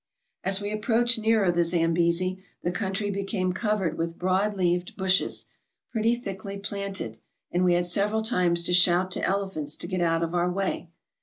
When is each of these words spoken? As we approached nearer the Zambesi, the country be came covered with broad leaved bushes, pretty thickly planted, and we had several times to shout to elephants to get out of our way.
As 0.43 0.59
we 0.59 0.71
approached 0.71 1.19
nearer 1.19 1.51
the 1.51 1.63
Zambesi, 1.63 2.39
the 2.63 2.71
country 2.71 3.11
be 3.11 3.23
came 3.23 3.53
covered 3.53 3.99
with 3.99 4.17
broad 4.17 4.55
leaved 4.57 4.97
bushes, 4.97 5.45
pretty 5.91 6.15
thickly 6.15 6.57
planted, 6.57 7.19
and 7.51 7.63
we 7.63 7.75
had 7.75 7.85
several 7.85 8.23
times 8.23 8.63
to 8.63 8.73
shout 8.73 9.11
to 9.11 9.23
elephants 9.23 9.75
to 9.75 9.85
get 9.85 10.01
out 10.01 10.23
of 10.23 10.33
our 10.33 10.51
way. 10.51 10.89